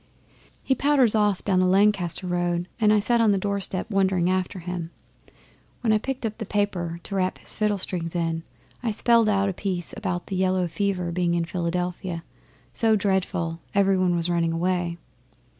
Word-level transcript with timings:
'He 0.63 0.73
powders 0.73 1.13
off 1.13 1.45
down 1.45 1.59
the 1.59 1.67
Lancaster 1.67 2.25
road, 2.25 2.67
and 2.79 2.91
I 2.91 2.99
sat 2.99 3.21
on 3.21 3.31
the 3.31 3.37
doorstep 3.37 3.87
wondering 3.91 4.31
after 4.31 4.57
him. 4.57 4.89
When 5.81 5.93
I 5.93 5.99
picked 5.99 6.25
up 6.25 6.39
the 6.39 6.43
paper 6.47 6.99
to 7.03 7.13
wrap 7.13 7.37
his 7.37 7.53
fiddle 7.53 7.77
strings 7.77 8.15
in, 8.15 8.41
I 8.81 8.89
spelled 8.89 9.29
out 9.29 9.47
a 9.47 9.53
piece 9.53 9.93
about 9.95 10.25
the 10.25 10.35
yellow 10.35 10.67
fever 10.67 11.11
being 11.11 11.35
in 11.35 11.45
Philadelphia 11.45 12.23
so 12.73 12.95
dreadful 12.95 13.59
every 13.75 13.95
one 13.95 14.15
was 14.15 14.27
running 14.27 14.53
away. 14.53 14.97